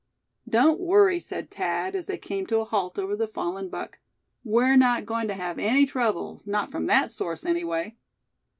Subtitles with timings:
[0.49, 3.99] "Don't worry," said Thad, as they came to a halt over the fallen buck;
[4.43, 7.95] "we're not going to have any trouble not from that source, anyway."